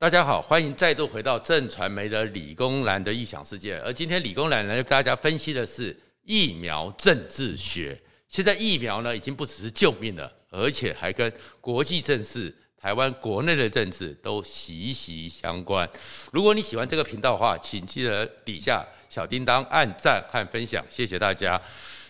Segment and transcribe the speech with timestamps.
[0.00, 3.78] 大家好，欢迎再度回到正传媒的理工男的异想世界。
[3.80, 8.00] 而今天理工男呢，跟大家分析的是疫苗政治学。
[8.26, 11.30] 现在疫苗呢，已经不只是救命了，而且还跟
[11.60, 15.86] 国际政治、台湾国内的政治都息息相关。
[16.32, 21.60] 如果你喜欢这个频道的话，请记得底下小叮当按赞和分享，谢谢大家。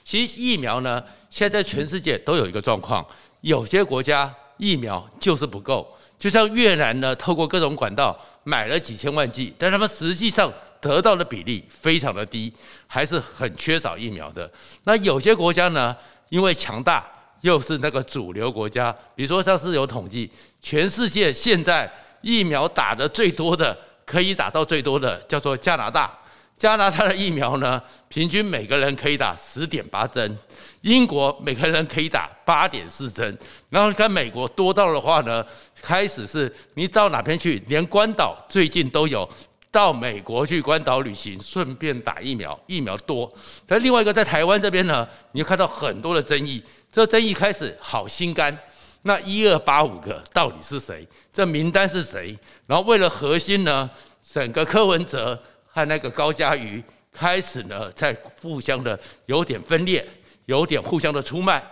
[0.04, 3.04] 其实疫苗呢，现在全世界都有一个状况，
[3.40, 5.96] 有些国家疫苗就是不够。
[6.20, 12.52] 就像越南呢，透过各种管道买了几千万剂，但他们实际上得到的比例非常的低，
[12.86, 14.48] 还是很缺少疫苗的。
[14.84, 15.96] 那有些国家呢，
[16.28, 17.04] 因为强大，
[17.40, 20.30] 又是那个主流国家，比如说像是有统计，
[20.60, 26.12] 全世界现在疫苗打得最多的，可以打到最多的叫做加拿大。
[26.60, 30.38] 加拿大的疫苗呢，平均每个人可以打十点八针。
[30.82, 33.34] 英国每个人可以打八点四针，
[33.70, 35.42] 然后看美国多到的话呢，
[35.80, 39.26] 开始是你到哪边去，连关岛最近都有
[39.70, 43.32] 到美国去关岛旅行，顺便打疫苗，疫苗多。
[43.66, 48.54] 但另外一个在台湾这边呢，你就看到很多的争议，这争议开始好心肝，
[49.00, 51.08] 那一二八五个到底是谁？
[51.32, 52.38] 这名单是谁？
[52.66, 53.88] 然后为了核心呢，
[54.30, 56.82] 整个柯文哲和那个高嘉瑜
[57.12, 60.06] 开始呢，在互相的有点分裂。
[60.46, 61.62] 有点互相的出卖，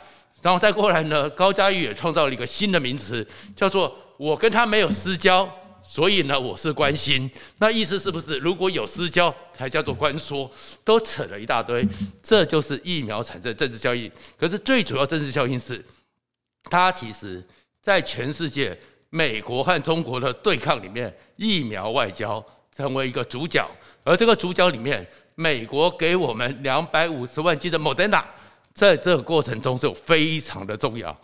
[0.40, 3.26] 然后再过来呢，高嘉瑜也创造了一个新的名词，
[3.56, 5.50] 叫做“我跟他没有私交，
[5.82, 7.28] 所以呢，我是关心”。
[7.58, 10.48] 那意思是不是如果有私交才叫做关说？
[10.84, 11.84] 都扯了一大堆，
[12.22, 14.08] 这就是疫苗产生政治效应。
[14.38, 15.84] 可是最主要政治效应是，
[16.70, 17.44] 它其实
[17.82, 18.78] 在全世界
[19.10, 22.44] 美国和中国的对抗里面，疫苗外交
[22.76, 23.68] 成为一个主角。
[24.08, 28.24] 而这个主角里面，美国给我们两百五十万剂的莫德纳。
[28.72, 31.14] 在这个过程中是非常的重要。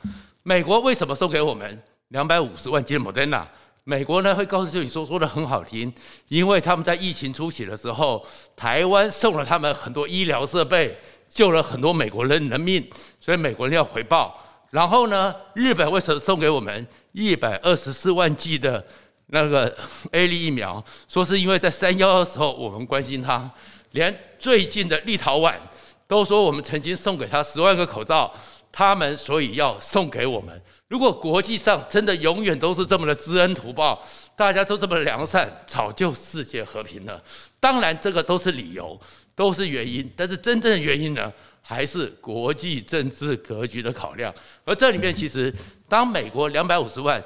[0.43, 3.49] 美国为什么送给我们两百五十万剂的莫德纳？
[3.85, 5.91] 美国呢会告诉你说，说的很好听，
[6.29, 8.23] 因为他们在疫情初期的时候，
[8.55, 10.95] 台湾送了他们很多医疗设备，
[11.27, 12.87] 救了很多美国人的命，
[13.19, 14.39] 所以美国人要回报。
[14.71, 18.85] 然后呢，日本为什么送给我们一百二十四万剂的
[19.27, 19.77] 那个
[20.13, 20.85] A 类疫苗？
[21.09, 23.51] 说是因为在三幺的时候我们关心他，
[23.93, 25.55] 连最近的立陶宛。
[26.07, 28.31] 都说我们曾经送给他十万个口罩，
[28.71, 30.63] 他们所以要送给我们。
[30.89, 37.21] 如果国际上真的永远都是这么的知恩图报，大家都这么良善，早就世界和平了。
[37.59, 39.01] 当然，这个都是理由，
[39.35, 41.33] 都是原因，但是真正的原因呢，
[41.63, 44.33] 还是国际政治格局的考量。
[44.67, 45.53] 而这里面其实，
[45.89, 47.21] 当美国两百五十万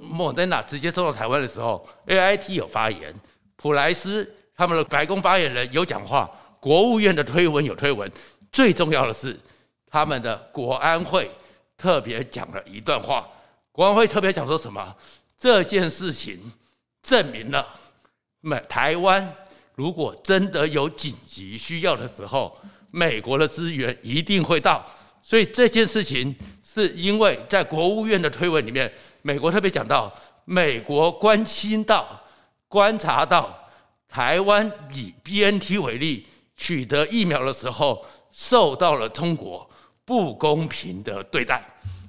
[0.00, 3.14] 莫德纳直接送到台湾的时候，AIT 有发言，
[3.56, 6.30] 普莱斯他们的白宫发言人有讲话。
[6.60, 8.10] 国务院的推文有推文，
[8.52, 9.38] 最重要的是，
[9.86, 11.30] 他们的国安会
[11.78, 13.26] 特别讲了一段话。
[13.72, 14.94] 国安会特别讲说什么？
[15.38, 16.38] 这件事情
[17.02, 17.66] 证明了，
[18.42, 19.34] 美台湾
[19.74, 22.58] 如果真的有紧急需要的时候，
[22.90, 24.84] 美国的资源一定会到。
[25.22, 28.92] 所以这件事情是因为在国务院的推文里面，
[29.22, 30.12] 美国特别讲到，
[30.44, 32.20] 美国关心到、
[32.68, 33.68] 观察到
[34.08, 36.26] 台湾以 BNT 为例。
[36.62, 39.66] 取得疫苗的时候，受到了中国
[40.04, 41.64] 不公平的对待。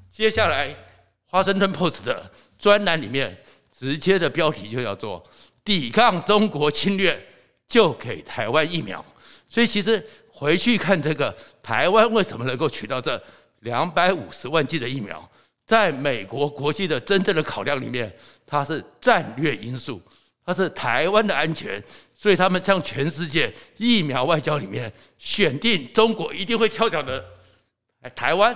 [0.09, 0.67] 接下来，
[1.23, 2.29] 《华盛顿 Post》的
[2.59, 3.41] 专栏里面
[3.71, 5.23] 直接的标题就叫做
[5.63, 7.17] “抵抗中国侵略，
[7.69, 9.05] 就给台湾疫苗”。
[9.47, 10.05] 所以，其实
[10.41, 11.31] 回去看这个
[11.61, 13.21] 台湾为什么能够取到这
[13.59, 15.29] 两百五十万剂的疫苗，
[15.67, 18.11] 在美国国际的真正的考量里面，
[18.47, 20.01] 它是战略因素，
[20.43, 21.81] 它是台湾的安全。
[22.15, 27.23] 所以他们向全世界疫苗外交里面选定中国一定会跳脚的，
[28.01, 28.55] 哎，台湾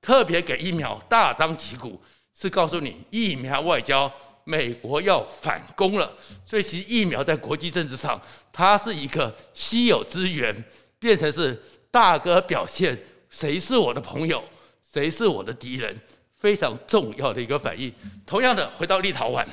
[0.00, 2.00] 特别给疫苗大张旗鼓，
[2.34, 4.10] 是告诉你疫苗外交，
[4.44, 6.10] 美国要反攻了。
[6.46, 8.18] 所以其实疫苗在国际政治上，
[8.50, 10.64] 它是一个稀有资源，
[10.98, 12.98] 变成是大哥表现
[13.30, 14.42] 谁是我的朋友，
[14.92, 15.96] 谁是我的敌人，
[16.36, 17.92] 非常重要的一个反应。
[18.26, 19.46] 同样的，回到立陶宛。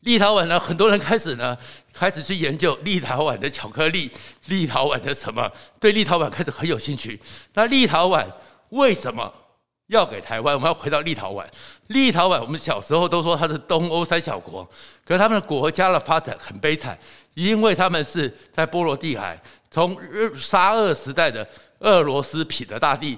[0.00, 1.56] 立陶宛呢，很多人开始呢，
[1.92, 4.10] 开始去研究立陶宛的巧克力，
[4.46, 7.20] 立陶宛的什么，对立陶宛开始很有兴趣。
[7.54, 8.24] 那立陶宛
[8.68, 9.32] 为什么
[9.88, 10.54] 要给台湾？
[10.54, 11.44] 我们要回到立陶宛。
[11.88, 14.68] 立陶宛，我们小时候都说它是东欧三小国，
[15.04, 16.98] 可是他们的国家的发展很悲惨，
[17.34, 19.40] 因为他们是在波罗的海，
[19.70, 19.96] 从
[20.34, 21.46] 沙俄时代的
[21.80, 23.16] 俄罗斯彼得大帝，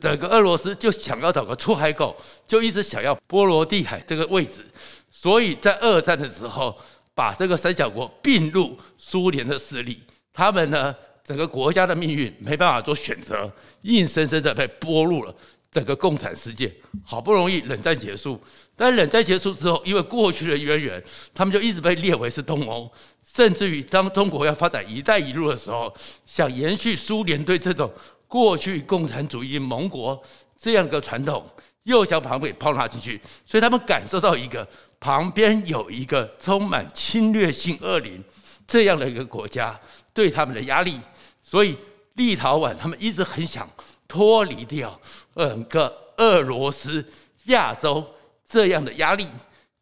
[0.00, 2.14] 整个俄罗斯就想要找个出海口，
[2.46, 4.64] 就一直想要波罗的海这个位置。
[5.10, 6.76] 所以在二战的时候，
[7.14, 10.02] 把这个三小国并入苏联的势力，
[10.34, 13.50] 他们呢，整个国家的命运没办法做选择，
[13.82, 15.34] 硬生生的被剥入了
[15.74, 16.72] 整个共产世界。
[17.02, 18.40] 好不容易冷战结束，
[18.76, 21.02] 但冷战结束之后，因为过去的渊源，
[21.34, 22.90] 他们就一直被列为是东欧，
[23.24, 25.92] 甚至于当中国要发展“一带一路”的时候，
[26.24, 27.92] 想延续苏联对这种
[28.28, 30.22] 过去共产主义盟国
[30.56, 31.44] 这样一个传统，
[31.82, 34.66] 又想把它给抛纳进去，所以他们感受到一个
[35.00, 38.22] 旁边有一个充满侵略性恶灵
[38.66, 39.78] 这样的一个国家
[40.14, 40.98] 对他们的压力，
[41.42, 41.76] 所以
[42.14, 43.68] 立陶宛他们一直很想
[44.08, 44.98] 脱离掉
[45.34, 47.04] 整个俄罗斯
[47.44, 48.04] 亚洲
[48.48, 49.26] 这样的压力，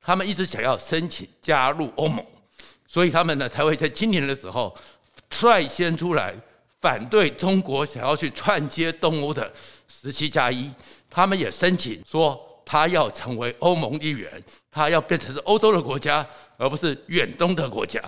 [0.00, 2.25] 他们一直想要申请加入欧盟，
[2.87, 4.75] 所以他们呢才会在今年的时候
[5.31, 6.34] 率先出来
[6.81, 9.52] 反对中国想要去串接东欧的
[9.87, 10.70] 十七加一，
[11.11, 16.26] 他们也申请说他要成为欧盟一员，他要变成是欧洲的国家，
[16.56, 18.02] 而不是远东的国家。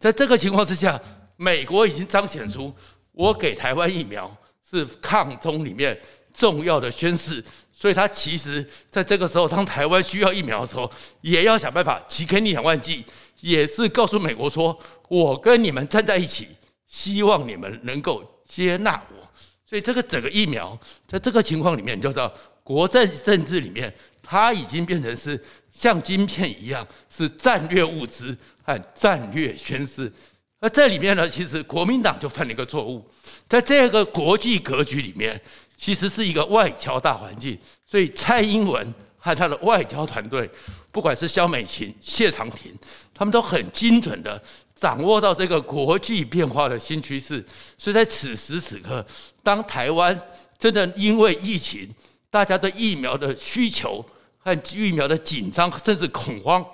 [0.00, 1.00] 在这个情况之下，
[1.36, 2.74] 美国已经彰显出
[3.16, 4.30] 我给台湾疫苗
[4.62, 5.98] 是抗中里面
[6.34, 7.42] 重要的宣示，
[7.72, 10.90] 所以他其实在这个时候，当台湾需要疫苗的时候，
[11.22, 13.02] 也要想办法提给你两万剂，
[13.40, 14.78] 也是告诉美国说，
[15.08, 16.48] 我跟你们站在一起，
[16.86, 19.26] 希望你们能够接纳我。
[19.64, 20.78] 所以这个整个疫苗，
[21.08, 22.30] 在这个情况里面，你就知道
[22.62, 23.90] 国政政治里面，
[24.22, 25.42] 它已经变成是
[25.72, 30.12] 像晶片一样，是战略物资和战略宣示。
[30.58, 33.06] 而这里面呢，其实国民党就犯了一个错误，
[33.48, 35.40] 在这个国际格局里面，
[35.76, 40.50] 其实是一个外交大环境，所以蔡英文和他的外交团队，
[40.90, 42.74] 不管是萧美琴、谢长廷，
[43.14, 44.42] 他们都很精准的
[44.74, 47.44] 掌握到这个国际变化的新趋势。
[47.76, 49.04] 所以在此时此刻，
[49.42, 50.18] 当台湾
[50.58, 51.86] 真的因为疫情，
[52.30, 54.04] 大家对疫苗的需求
[54.38, 56.64] 和疫苗的紧张甚至恐慌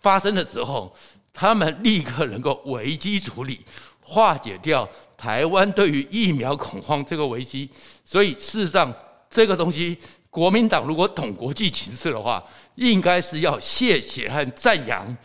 [0.00, 0.94] 发生的时候，
[1.32, 3.60] 他们立刻能够危机处理，
[4.02, 7.70] 化解掉台湾对于疫苗恐慌这个危机。
[8.04, 8.92] 所以事实上，
[9.30, 9.96] 这个东西，
[10.28, 12.42] 国民党如果懂国际情势的话，
[12.74, 15.16] 应该是要谢谢和赞扬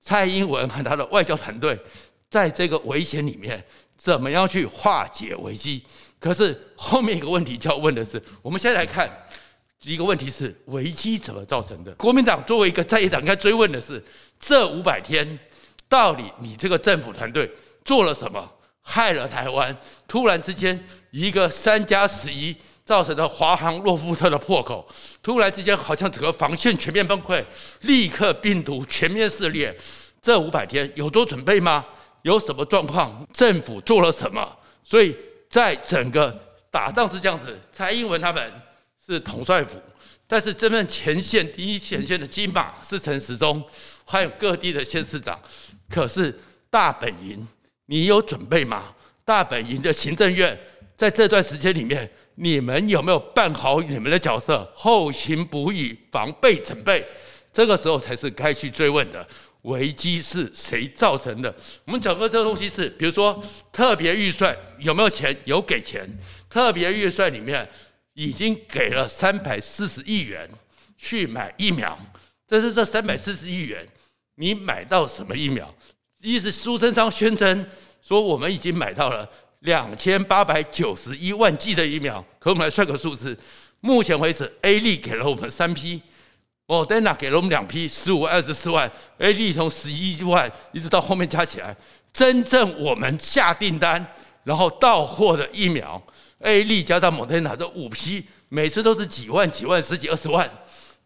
[0.00, 1.78] 蔡英文和他的外交团队，
[2.30, 3.62] 在这个危险里面
[3.96, 5.82] 怎么样去化解危机。
[6.18, 9.10] 可是后面一个问题就要问的是，我们现在来看
[9.82, 11.92] 一个问题是危机怎么造成的？
[11.96, 14.02] 国民党作为一个在野党，应该追问的是
[14.38, 15.38] 这五百天。
[15.90, 17.50] 到底你这个政府团队
[17.84, 18.48] 做了什么，
[18.80, 19.76] 害了台湾？
[20.06, 24.88] 突然之间，一个三加十一造成的华航洛夫特的破口，
[25.20, 27.44] 突然之间好像整个防线全面崩溃，
[27.80, 29.76] 立刻病毒全面肆虐。
[30.22, 31.84] 这五百天有做准备吗？
[32.22, 33.26] 有什么状况？
[33.32, 34.56] 政府做了什么？
[34.84, 35.16] 所以
[35.48, 36.38] 在整个
[36.70, 38.52] 打仗是这样子，蔡英文他们
[39.04, 39.80] 是统帅府，
[40.30, 43.60] 但是真正前线第一前线的金马是陈时中，
[44.06, 45.36] 还有各地的县市长。
[45.88, 46.32] 可是
[46.70, 47.44] 大本营，
[47.86, 48.94] 你有准备吗？
[49.24, 50.56] 大本营的行政院
[50.96, 54.70] 在这段时间里面，你们有没有办好你们的角色？
[54.72, 57.04] 后勤补给、防备准备，
[57.52, 59.26] 这个时候才是该去追问的。
[59.62, 61.52] 危机是谁造成的？
[61.84, 63.42] 我们整个这个东西是，比如说
[63.72, 65.36] 特别预算有没有钱？
[65.44, 66.08] 有给钱。
[66.48, 67.68] 特别预算里面
[68.14, 70.48] 已经给了三百四十亿元
[70.96, 71.98] 去买疫苗，
[72.46, 73.86] 但是这三百四十亿元。
[74.34, 75.72] 你买到什么疫苗？
[76.22, 77.66] 意思苏贞昌宣称
[78.02, 79.28] 说，我们已经买到了
[79.60, 82.24] 两千八百九十一万剂的疫苗。
[82.38, 83.38] 可我们来算个数字，
[83.80, 86.00] 目前为止，A 利给了我们三批
[86.66, 91.76] 哦，Dana 给了我们两批，十五二十四万，A 利从十一万一直到后面加起来，
[92.12, 94.04] 真正我们下订单
[94.44, 96.02] 然后到货的疫苗
[96.40, 100.50] ，A 利加上 Moderna 这五批，每次都是几万几万十几二十万，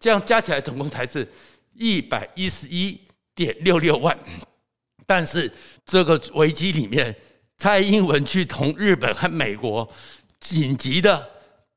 [0.00, 1.30] 这样加起来总共才是
[1.74, 3.00] 一百一十一。
[3.36, 4.16] 点六六万，
[5.06, 5.50] 但是
[5.84, 7.12] 这个危机里面，
[7.58, 9.92] 蔡英文去同日本和美国
[10.38, 11.28] 紧急的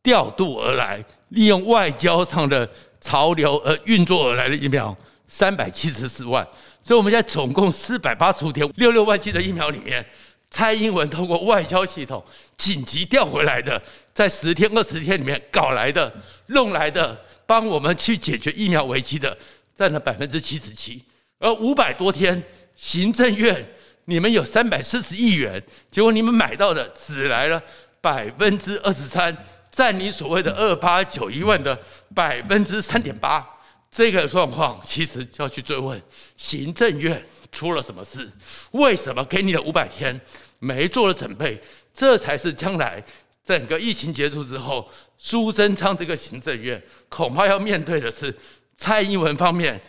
[0.04, 2.70] 调度而来，利用外交上的
[3.02, 4.96] 潮流而运作而来的疫苗
[5.28, 6.48] 三百七十四万，
[6.84, 10.06] 所以我们现在总共四百八十五点六六万剂的疫苗里面，
[10.50, 12.24] 蔡英文通过外交系统
[12.58, 13.82] 紧急调回来的，
[14.13, 16.12] 在十天二十天里面搞来的、
[16.48, 19.38] 弄来的，帮我们去解决疫苗危机的，
[19.75, 21.04] 占了百分之七十七。
[21.39, 22.42] 而五百多天，
[22.75, 23.63] 行政院
[24.06, 25.62] 你们有三百四十亿元，
[25.92, 27.62] 结果你们买到的只来了
[28.00, 29.36] 百分之二十三，
[29.70, 31.77] 占你所谓的二八九一万的
[32.16, 33.46] 百分之三点八。
[33.89, 36.01] 这个状况其实就要去追问
[36.36, 38.29] 行政院出了什么事？
[38.72, 40.20] 为什么给你的五百天
[40.60, 41.60] 没做了准备？
[41.94, 43.03] 这才是将来
[43.46, 48.36] 整个疫情结束之后，苏贞昌这个行政院恐怕要面对的是
[48.77, 49.79] 蔡英文方面。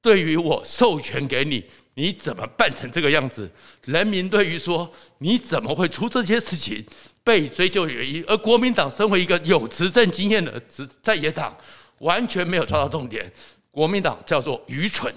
[0.00, 1.62] 对于我授权给你，
[1.94, 3.50] 你怎么办成这个样子？
[3.84, 6.82] 人民对于说你怎么会出这些事情
[7.24, 11.54] 被追究原因，而国民党身为一个有执政经验的执在野党，
[12.00, 13.30] 完全没有抓到重点。
[13.70, 15.12] 国民党叫做愚蠢。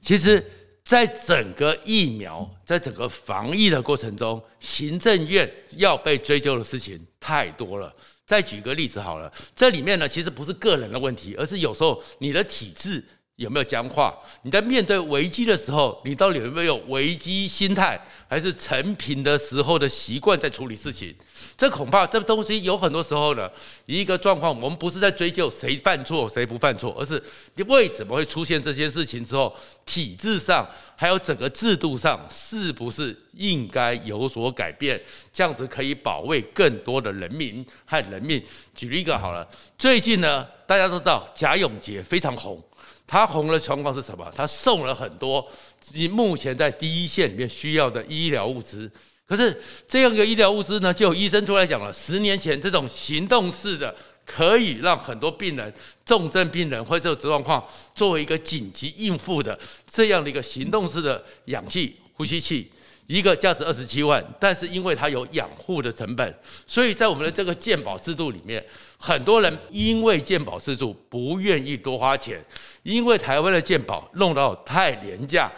[0.00, 0.42] 其实，
[0.84, 7.94] 在整个疫苗，在整个防疫的过程中，行政院要被追究的事情太多了。
[8.24, 13.04] 再举一个例子好了，这里面呢，其实不是个人的问题，而是有时候你的体制
[13.36, 14.14] 有没有僵化？
[14.42, 21.14] 你在面对危机的时候，你到底有没有危机心态，还是承平的时候的习惯在处理事情？
[21.56, 23.50] 这恐怕这东西有很多时候呢，
[23.84, 27.22] 一个状况，我们不是在追究谁犯错谁不犯错，而是
[27.56, 30.66] 你为什么会出现这些事情之后，体制上
[30.96, 34.98] 还有整个制度上是不是应该有所改变，
[35.30, 38.42] 这样子可以保卫更多的人民和人命。
[38.74, 42.62] 举例一个好了，最近呢，大家都知道贾永婕非常红，
[43.06, 44.30] 他红的情况是什么？
[44.34, 45.46] 他送了很多
[45.92, 48.90] 你目前在第一线里面需要的医疗物资。
[49.24, 53.94] 可是这样一个医疗物资呢，就有医生出来讲了，十年前这种行动式的，
[54.24, 55.72] 可以让很多病人、
[56.04, 59.58] 重症病人或者这种状况，作为一个紧急应付的
[59.88, 62.70] 这样的一个行动式的氧气呼吸器，
[63.06, 66.34] 一个价值二十七万，但是因为它有养护的成本，
[66.66, 68.64] 所以在我们的这个鉴保制度里面，
[68.98, 72.44] 很多人因为鉴保制度不愿意多花钱，
[72.82, 75.50] 因为台湾的鉴保弄到太廉价。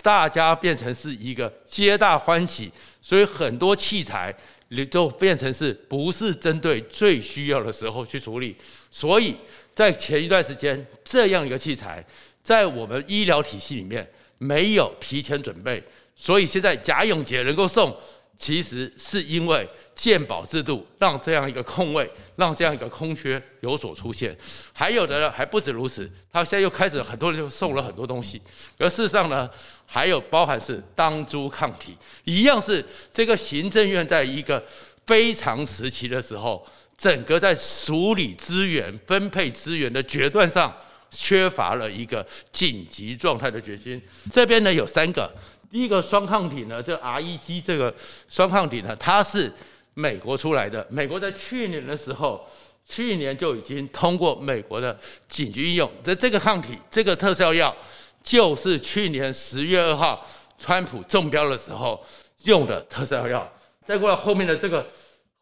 [0.00, 4.34] 大家变成是一个皆大欢喜，所以很多器材
[4.68, 8.56] 你就变成是不是针对最需要的时候去处理。
[8.90, 9.36] 所以
[9.74, 12.02] 在前一段时间，这样一个器材
[12.42, 15.80] 在我们医疗体系里面没有提前准备，
[16.22, 17.92] 所以现在贾永杰能够送。
[18.38, 24.36] 其实是因为健保制度让这样一个空位，让这样一个空缺有所出现。
[24.72, 28.42] 还有的呢，还不止如此，他现在又开始很多人就送了很多东西。
[28.78, 29.48] 而事实上呢，
[29.86, 34.60] 还有包含是单株抗体，一样是这个行政院在一个
[35.06, 36.66] 非常时期的时候，
[36.98, 40.74] 整个在处理资源、分配资源的决断上
[41.12, 44.02] 缺乏了一个紧急状态的决心。
[44.32, 45.32] 这边呢有三个。
[45.72, 47.92] 第一个双抗体呢，这 REG 这个
[48.28, 49.50] 双抗体呢，它是
[49.94, 50.86] 美国出来的。
[50.90, 52.46] 美国在去年的时候，
[52.86, 54.94] 去年就已经通过美国的
[55.30, 55.90] 紧急应用。
[56.04, 57.74] 这这个抗体，这个特效药，
[58.22, 61.98] 就是去年十月二号川普中标的时候
[62.42, 63.50] 用的特效药。
[63.82, 64.86] 再过来后面的这个，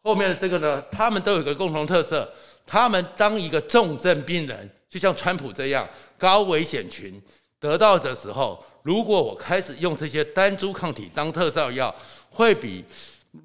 [0.01, 2.33] 后面的这个呢，他们都有个共同特色，
[2.65, 5.85] 他们当一个重症病人，就像川普这样
[6.17, 7.21] 高危险群。
[7.61, 11.95] 得到的时候，如果我开始用这些单株抗体当特效药，
[12.31, 12.83] 会比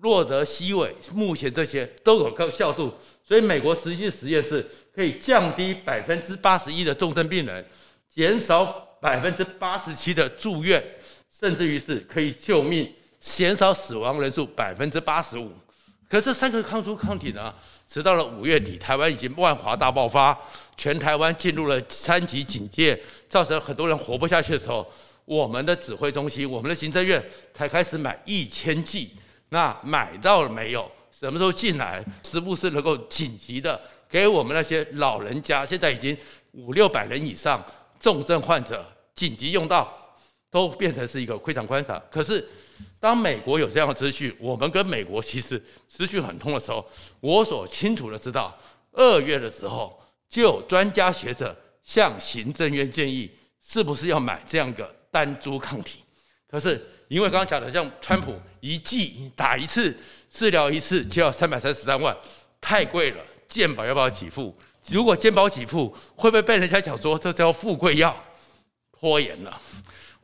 [0.00, 2.92] 洛德西韦目前这些都有高效度。
[3.22, 7.62] 所以美国实际实验室可以降低百分之八十一的重症病人，
[8.08, 8.64] 减少
[9.00, 10.82] 百分之八十七的住院，
[11.30, 15.50] 甚至于是可以救命，减少死亡人数百分之八十五。
[16.08, 17.52] 可是三个抗株抗体呢？
[17.88, 20.36] 直到了五月底，台湾已经万华大爆发，
[20.76, 22.96] 全台湾进入了三级警戒，
[23.28, 24.88] 造成很多人活不下去的时候，
[25.24, 27.20] 我们的指挥中心，我们的行政院
[27.52, 29.10] 才开始买一千剂。
[29.48, 30.88] 那买到了没有？
[31.10, 32.04] 什么时候进来？
[32.22, 35.66] 是不是能够紧急的给我们那些老人家？
[35.66, 36.16] 现在已经
[36.52, 37.60] 五六百人以上
[37.98, 38.86] 重症患者
[39.16, 39.92] 紧急用到，
[40.52, 42.00] 都变成是一个非常观察。
[42.10, 42.48] 可是。
[42.98, 46.84] 当美国有这样的资讯，我们跟美国其实资讯很通的时候，
[47.20, 48.56] 我所清楚的知道，
[48.92, 53.30] 二月的时候就有专家学者向行政院建议，
[53.60, 56.00] 是不是要买这样个单株抗体？
[56.48, 59.96] 可是因为刚刚讲的，像川普一剂打一次
[60.30, 62.16] 治疗一次就要三百三十三万，
[62.60, 63.18] 太贵了，
[63.48, 64.56] 健保要不要给付？
[64.88, 68.16] 如果健保给付，会不会被人家讲说这叫富贵药？
[68.92, 69.60] 拖延了。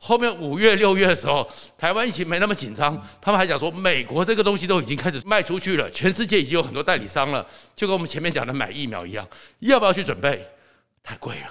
[0.05, 9.25] 后面五月六月的时候，台湾疫情没那么紧张，他们还讲说美国这个东西都已经开始卖出去了，全世界已经有很多代理商了，就跟我们前面讲的买疫苗一样，
[9.59, 10.45] 要不要去准备？
[11.01, 11.47] 太贵了，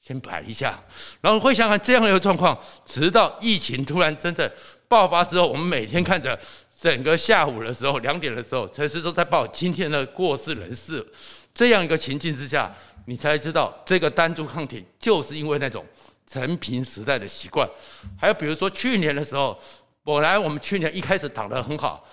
[0.00, 0.82] 先摆一下，
[1.20, 4.50] 然后会想想这样一个状况，直到疫情突然真正
[4.88, 6.38] 爆发之后，我们每天看着
[6.80, 11.06] 整个下午的时候两点的时候，城市都在报今天的过世人士，
[11.52, 15.84] 这样一个情境之下，你才知道这个单株抗体就是因为那种。
[16.26, 17.68] 陈平时代的习惯，
[18.18, 19.56] 还有比如说去年的时候，
[20.02, 22.04] 本来我们去年一开始打得很好，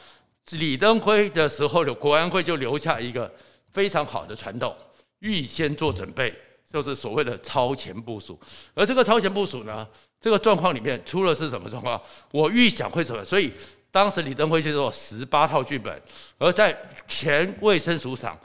[0.51, 3.31] 李登辉的时候，的国安会就留下一个
[3.71, 4.75] 非常好的传统，
[5.19, 6.31] 预先做准备，
[6.63, 8.39] 就是所谓的超前部署。
[8.75, 9.87] 而这个超前部署呢，
[10.21, 11.99] 这个状况里面出了是什么状况？
[12.31, 13.25] 我预想会怎么？
[13.25, 13.51] 所以
[13.89, 15.99] 当时李登辉就做十八套剧本，
[16.37, 16.75] 而在
[17.07, 18.37] 前卫生署长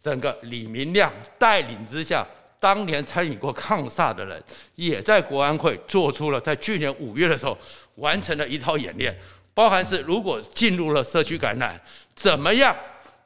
[0.00, 2.24] 整个李明亮带领之下。
[2.60, 4.40] 当年参与过抗煞的人，
[4.76, 7.56] 也在国安会做出了在去年五月的时候
[7.96, 9.18] 完成了一套演练，
[9.54, 11.80] 包含是如果进入了社区感染，
[12.14, 12.76] 怎么样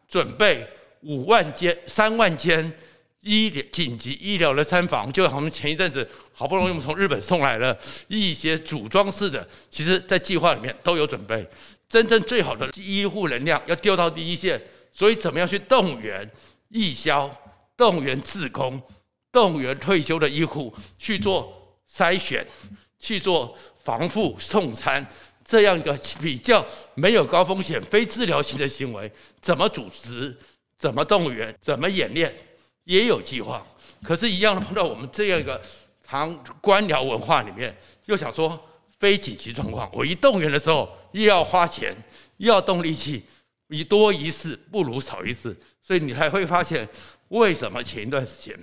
[0.08, 0.66] 准备
[1.00, 2.72] 五万间、三万间
[3.22, 7.76] 医疗紧急医疗的参房，就像我们前一阵子好不容易我们从日本送来了
[8.06, 11.44] 一些组装式的，其实在计划里面都有准备。
[11.88, 14.60] 真正最好的医护能量要调到第一线，
[14.92, 16.28] 所以怎么样去动员
[16.68, 17.30] 义消、
[17.76, 18.80] 动员志工、
[19.34, 22.46] 动员退休的医护去做筛选、
[22.98, 25.04] 去做防护送餐，
[25.44, 26.64] 这样一个比较
[26.94, 29.10] 没有高风险、非治疗性的行为，
[29.40, 30.34] 怎么组织、
[30.78, 32.32] 怎么动员、怎么演练，
[32.84, 33.66] 也有计划。
[34.02, 35.60] 可是，一样的碰到我们这样一个
[36.00, 37.76] 长官僚文化里面，
[38.06, 38.70] 又想说。
[39.00, 41.94] 非紧急状况，我一动员的时候又要花钱，
[42.38, 43.22] 又要动力气，
[43.66, 46.88] 你多一事不如少一事，所以你才会发现
[47.28, 48.58] 为什么前一段时间，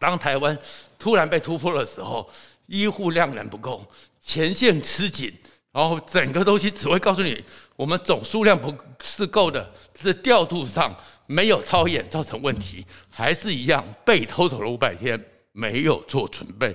[0.00, 0.58] 当台湾
[0.98, 2.28] 突然被突破的时候，
[2.66, 3.86] 医护量能不够，
[4.20, 5.32] 前线吃紧，
[5.70, 7.44] 然后整个东西只会告诉你，
[7.76, 16.74] 我们总数量不是够的，是调度上没有超演造成问题，还是一样被偷走了五百天，没有做准备，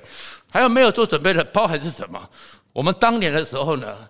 [0.50, 2.29] 还有没有做准备的包含是什么？
[2.72, 4.08] 我们当年的时候呢，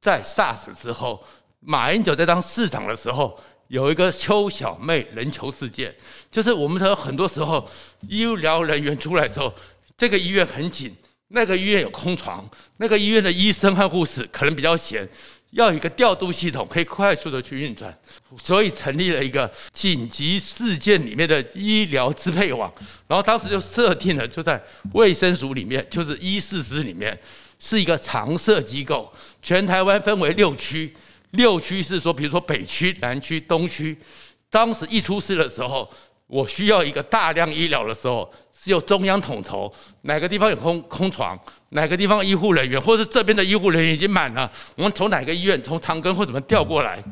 [0.00, 1.22] 在 SARS 之后，
[1.60, 5.94] 马英九在当市长的时候，有一个邱小妹人球事件，
[6.30, 7.68] 就是我们说很多时候
[8.08, 9.52] 医疗人员出来的时候，
[9.96, 10.94] 这个医院很紧，
[11.28, 15.08] 那个医院有空床，那个医院的医生和护士可能比较闲，
[15.50, 17.96] 要有一个调度系统可以快速的去运转，
[18.38, 22.72] 所以成立了一个紧急事件里面的医疗支配网，
[23.06, 27.18] 然后当时就设定了就在卫生署里面，就是医事司里面。
[27.56, 30.92] 是一个常设机构，全台湾分为六区，
[31.34, 33.96] 六区是说，比如说北区、南区、东区。
[34.50, 35.88] 当时一出事的时候，
[36.28, 39.72] 我需要一个大量医疗的时候，是由中央统筹，
[40.02, 41.38] 哪个地方有空空床，
[41.70, 47.02] 哪个地方医护人员，或是这边的医护人员已经满了，我们从哪个医院，从长庚或怎么调过来，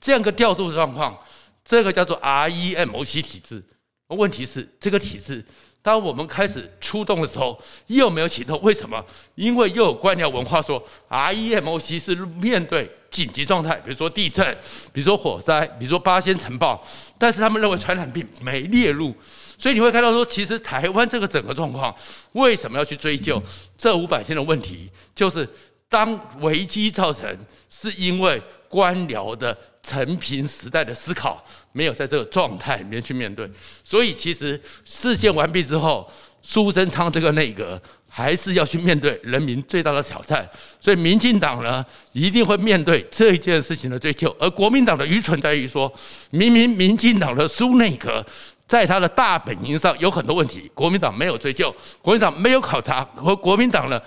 [0.00, 1.16] 这样个调度状况，
[1.64, 3.62] 这个叫做 REMOC 体制。
[4.08, 5.44] 问题是这个体制。
[5.82, 9.04] 当我们开始出动的时候，又没有启动，为什么？
[9.36, 14.46] 因为又有官僚文化说，REMOC 是面对紧急状态，比如说地震，
[14.92, 16.84] 比如说火灾，比如说八仙尘爆，
[17.18, 19.14] 但是他们认为传染病没列入，
[19.56, 21.94] 所以你会看到说，其实台湾这个整个状况，
[22.32, 23.42] 为什么要去追究
[23.78, 24.90] 这五百天的问题？
[25.14, 25.48] 就是
[25.88, 27.34] 当危机造成，
[27.70, 29.56] 是因为官僚的。
[29.86, 33.48] 承平时代的思考没有在这个状态里面去面对，
[33.84, 36.10] 所以其实事件完毕之后，
[36.42, 40.48] 苏贞昌这个内阁还是要去面对人民最大的挑战，
[40.80, 45.92] 所以民进党呢一定会面对这一件事情的追究，而国民党的愚蠢在于说，
[46.30, 48.24] 明明民进党的苏内阁
[48.66, 54.00] 在他的大本营上有很多问题，国民党没有追究，国民党没有考察，和国民党呢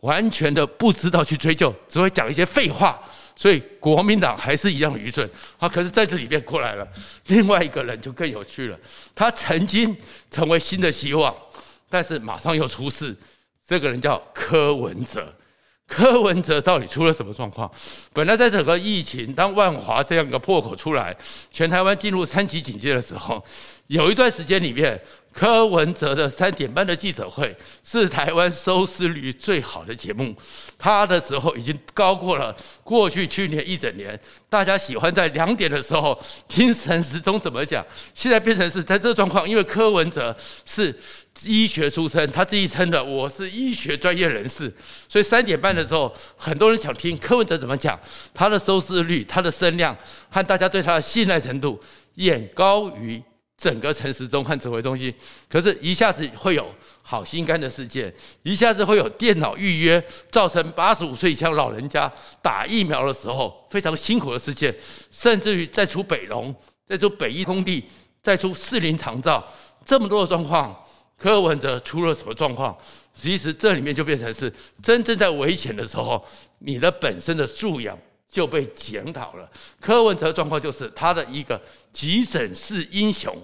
[0.00, 2.98] 完全的不知道去追究，只会讲一些废话。
[3.34, 5.68] 所以国民党还是一样愚蠢啊！
[5.68, 6.84] 可是在这里面过来了，
[7.28, 8.76] 另外一个人就更有趣了。
[9.14, 9.96] 他曾经
[10.28, 11.32] 成为新的希望，
[11.88, 13.16] 但是马上又出事。
[13.68, 15.32] 这个人叫柯文哲。
[15.86, 17.70] 柯文哲到底出了什么状况？
[18.12, 21.16] 本来在整个疫情，当万华这样一个破口出来，
[21.50, 23.42] 全台湾进入三级警戒的时候，
[23.88, 24.98] 有一段时间里面。
[25.30, 30.34] 柯文哲的三点半的记者会是台湾收视率最好的节目，
[30.76, 34.18] 他的时候已经高过了过去去年一整年。
[34.48, 40.92] 大家喜欢在两点的时候听陈时中怎么讲，现在变成是在这个状况，因为柯文哲是
[41.44, 44.74] 医学出身，他自己称的我是医学专业人士，
[45.08, 47.96] 所以三点半的时候很多人想听柯文哲怎么讲，
[48.34, 49.96] 他的收视率、他的声量
[50.30, 51.80] 和大家对他的信赖程度
[52.16, 53.22] 远高于。
[53.58, 55.12] 整个陈时中和指挥中心，
[55.48, 64.72] 可是一下子会有好心肝的事件，一下子会有电脑预约，造成八十五岁以上老人家打疫苗的时候非常辛苦的事件，
[65.10, 66.54] 甚至于再出北龙，
[66.86, 67.84] 再出北一工地，
[68.22, 69.44] 再出士林长照，
[69.84, 70.80] 这么多的状况，
[71.18, 72.78] 柯文哲出了什么状况？
[73.12, 76.24] 其实这里面就变成是真正在危险的时候，
[76.60, 77.98] 你的本身的素养。
[78.28, 79.50] 就被检讨了。
[79.80, 81.60] 柯文哲状况就是他的一个
[81.92, 83.34] 急诊室英雄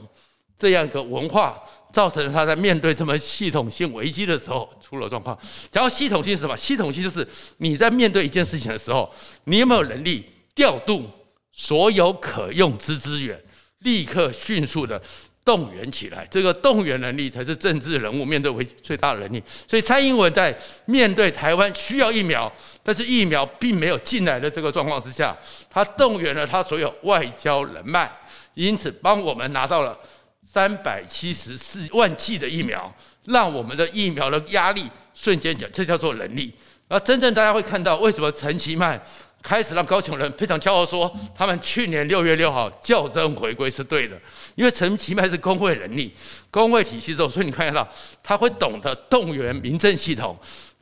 [0.57, 1.61] 这样一个文化，
[1.93, 5.37] 造成了他在面对这么系统性危机的时候出了状况。
[5.73, 6.57] 然后系统性是什么？
[6.57, 7.27] 系统性就是
[7.59, 9.13] 你在面对一件事情的时候，
[9.45, 11.09] 你有没有能力调度
[11.53, 13.43] 所有可用之资源，
[13.79, 15.01] 立刻迅速的。
[15.45, 19.43] 动员起来，这个动员能力才是政治人物面对危最大的能力。
[19.69, 22.51] 所以蔡英文在面对台湾需要疫苗，
[22.83, 25.37] 但是疫苗并没有进来的这个状况之下，
[25.69, 28.11] 他动员了他所有外交人脉，
[28.55, 29.99] 因此帮我们拿到了
[30.43, 32.91] 三百七十四万剂的疫苗，
[33.27, 36.55] 让我们的疫苗的压力瞬间减，这叫做能力。
[36.89, 38.99] 而真正大家会看到，为什么陈其迈
[39.45, 44.19] 开始让高雄人非常骄傲说，他们去年六月六号校正回归是对的，
[44.55, 46.11] 因为陈其迈是公会人力、
[46.51, 47.87] 公会体系之后，所以你看得到
[48.23, 50.35] 他会懂得动员民政系统，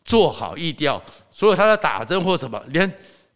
[0.05, 2.90] 做好疫调，所以他的打针或什么，连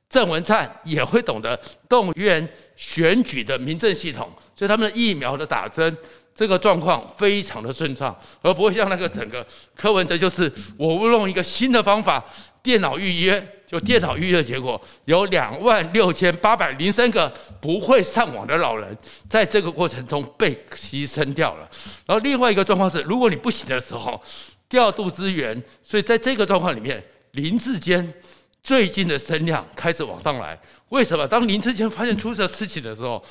[0.09, 5.95] 郑文灿也会懂得动员选举的民政系统，所以他们的疫苗的打针。
[6.39, 9.43] 这个状况非常的顺畅，而不会像那个整个
[9.75, 12.23] 柯文哲，就是我用一个新的方法，
[12.63, 18.97] 电脑预约，就电脑预测结果有两万六千八百零三个不会上网的老人，
[19.29, 21.69] 在这个过程中被牺牲掉了。
[22.07, 24.23] 然后另外一个状况是，如果你不行的时候，
[24.69, 27.03] 调度资源，所以在这个状况里面，
[27.33, 28.15] 林志坚
[28.63, 30.59] 最近的声量开始往上来。
[30.91, 31.27] 为什么？
[31.27, 33.23] 当林志坚发现出这事情的时候，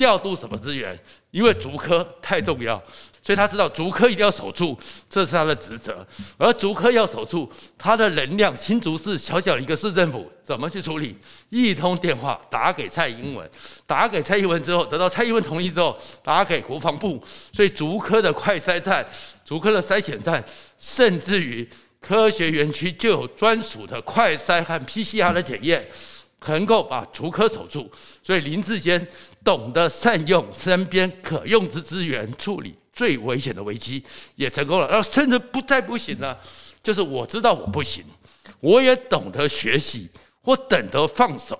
[0.00, 0.98] 调度什么资源？
[1.30, 2.82] 因为竹科太重要，
[3.22, 4.76] 所以他知道竹科一定要守住，
[5.10, 6.04] 这是他的职责。
[6.38, 11.14] 而竹科要守住，他的能量，新竹市小小一个市政府怎么去处理？
[11.50, 13.48] 一通电话打给蔡英文，
[13.86, 17.22] 打给蔡英文之后，得到蔡英文同意之后，打给国防部。
[17.52, 19.06] 所以竹科的快筛站、
[19.44, 20.42] 竹科的筛选站，
[20.78, 21.68] 甚至于
[22.00, 25.86] 科学园区就有专属的快筛和 PCR 的检验。
[26.46, 27.90] 能够把竹科守住，
[28.22, 29.06] 所以林志坚
[29.44, 34.02] 懂得善用身边可用之资源处理最危险的危机，
[34.36, 34.86] 也成功了。
[34.86, 36.38] 而甚至不再不行了，
[36.82, 38.04] 就是我知道我不行，
[38.60, 40.08] 我也懂得学习，
[40.42, 41.58] 我懂得放手。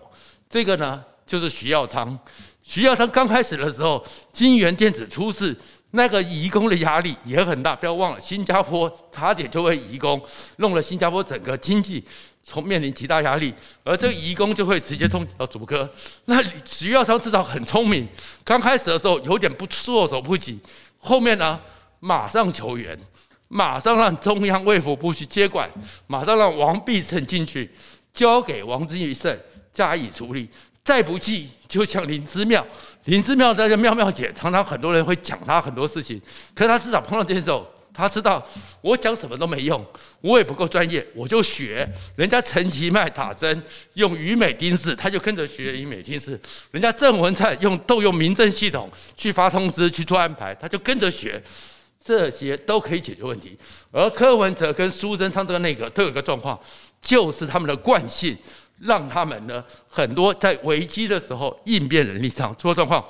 [0.49, 2.19] 这个呢，就是徐耀昌。
[2.63, 5.57] 徐耀昌刚开始的时候，金元电子出事，
[5.91, 7.75] 那个移工的压力也很大。
[7.75, 10.21] 不要忘了，新加坡差点就会移工，
[10.57, 12.05] 弄了新加坡整个经济。
[12.43, 15.89] 从面临极大压力，而这个移工就会直接冲到主科。
[16.25, 18.09] 那徐耀昌至少很聪明，
[18.43, 20.59] 刚开始的时候有点不措手不及，
[20.99, 21.61] 后面呢
[22.01, 22.99] 马上求援，
[23.49, 25.71] 马上让中央卫福部去接管，
[26.07, 27.71] 马上让王必胜进去，
[28.13, 29.39] 交给王必胜
[29.73, 30.49] 加以处理。
[30.83, 32.67] 再不济，就像林之妙，
[33.05, 36.21] 林之妙在这妙妙姐，常常很多人会讲她很多事情，
[36.55, 37.65] 可是她至少碰到这些时候。
[37.93, 38.47] 他知道
[38.81, 39.85] 我讲什么都没用，
[40.21, 43.63] 我也不够专业，我就学人家陈其迈打针
[43.95, 46.41] 用于美丁式，他就跟着学于美丁式。
[46.71, 51.43] 人家郑文灿用动用民政系统去发通知去做安排，他就跟着学，
[52.03, 53.59] 这些都可以解决问题。
[53.91, 56.59] 而柯文哲跟苏贞昌这个内阁都有个状况，
[57.03, 58.37] 就是他们的惯性
[58.79, 63.05] 让他们呢很多在危机的时候应变能力上出了状况。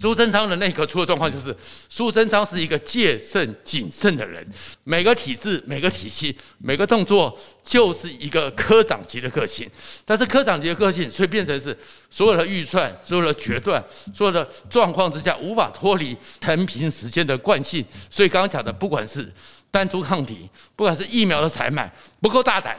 [0.00, 1.54] 苏贞昌的内阁出的状况就是，
[1.90, 4.42] 苏贞昌是一个戒慎谨慎的人，
[4.82, 9.70] 每个体制、每个体系、每个动作就是一个科长级的个性。
[10.06, 11.76] 但是科长级的个性，所以变成是
[12.10, 13.84] 所有的预算、所有的决断、
[14.14, 17.84] 所有的状况之下，无法脱离陈平时间的惯性。
[18.08, 19.30] 所以刚刚讲的，不管是
[19.70, 22.74] 单株抗体，不管是疫苗的采买，不够大胆，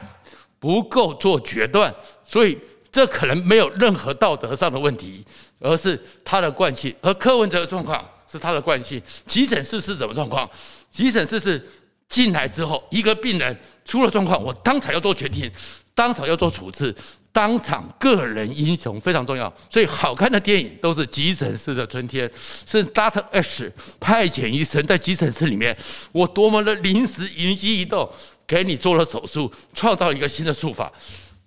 [0.58, 2.58] 不够做决断，所以。
[2.92, 5.24] 这可能没有任何道德上的问题，
[5.62, 6.94] 而是他的惯性。
[7.00, 9.00] 而柯文哲的状况是他的惯性。
[9.26, 10.48] 急诊室是什么状况？
[10.90, 11.64] 急诊室是
[12.08, 15.50] 进来之后，一个病人出了状况，我当场要做决定，
[15.94, 16.94] 当场要做处置，
[17.32, 19.52] 当场个人英雄非常重要。
[19.70, 22.30] 所以好看的电影都是急诊室的春天，
[22.66, 25.76] 是 Doctor H 派遣医生在急诊室里面，
[26.10, 28.10] 我多么的临时灵机一动，
[28.46, 30.92] 给你做了手术，创造一个新的术法。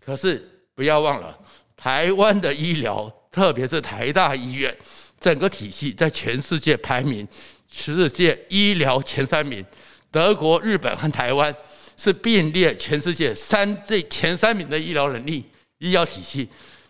[0.03, 0.51] 可是。
[0.77, 1.33] 不要忘了，
[1.77, 4.73] 台湾的医疗，特别是台大医院，
[5.19, 7.27] 整个体系在全世界排名
[7.69, 9.63] 世界医疗前三名，
[10.09, 11.53] 德国、日本和台湾
[11.97, 15.43] 是并列全世界三最前三名的医疗能力、
[15.79, 16.47] 医疗体系。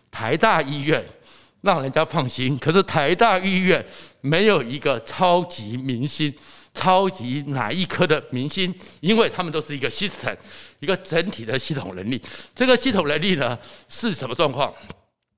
[0.08, 1.04] 台大医院
[1.62, 3.84] 让人家放心，可是台大医院
[4.20, 6.32] 没有一个超级明星。
[6.72, 10.36] 超级哪一科的明星，因为他们都是一个 system，
[10.78, 12.20] 一个整体的系统能力。
[12.54, 14.70] 这个系统能力呢是什么状况？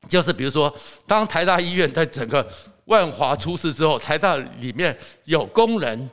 [0.08, 0.74] 就是比如说，
[1.06, 2.44] 当台大医院在整个
[2.86, 6.10] 万华出事之后，台大里面有工人，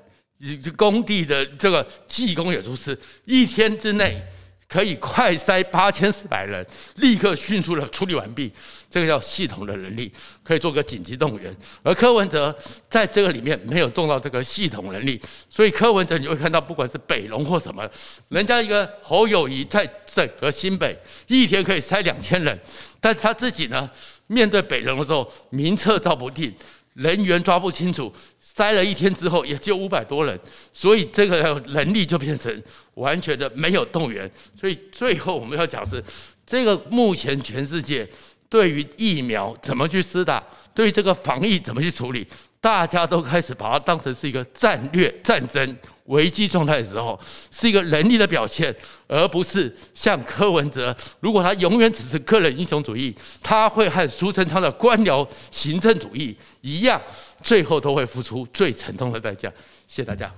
[0.75, 4.21] 工地的这个技工也出事，一天之内。
[4.67, 8.51] 可以快筛八千四百人，立刻迅速的处理完毕，
[8.95, 10.09] 这个叫系统的能力，
[10.41, 11.53] 可以做个紧急动员。
[11.83, 12.57] 而柯文哲
[12.89, 17.85] 在这个里面没有动到这个系统能力，所以柯文哲你会看到，不管是北龙或什么，
[18.29, 22.57] 人家一个侯友谊在整个新北一天可以筛两千人，
[23.01, 23.91] 但他自己呢，
[24.27, 26.55] 面对北龙的时候，名册照不定，
[26.93, 28.09] 人员抓不清楚。
[28.55, 30.39] 筛了一天之后，也就五百多人，
[30.71, 34.31] 所以这个能力就变成完全的没有动员。
[34.57, 36.01] 所以最后我们要讲是，
[36.45, 38.07] 这个目前全世界
[38.49, 42.25] 对于疫苗怎么去施打，对于这个防疫怎么去处理，
[42.61, 47.19] 大家都开始把它当成是一个战略战争危机状态的时候，
[47.51, 48.73] 是一个能力的表现，
[49.07, 57.01] 而不是像柯文哲，如果他永远只是个人英雄主义，他会和苏贞昌的官僚行政主义一样，
[57.43, 59.49] 最后都会付出最沉痛的代价。
[59.87, 60.31] 谢谢大家。